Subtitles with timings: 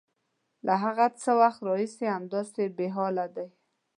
[0.65, 0.75] _له
[1.21, 3.47] څه وخته راهيسې همداسې بېحاله دی؟